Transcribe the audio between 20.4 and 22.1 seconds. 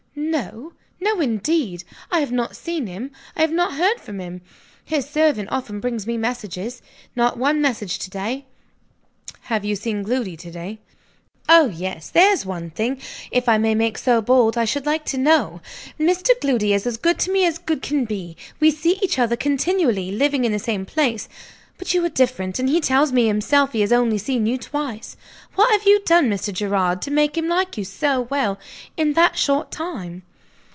in the same place. But you are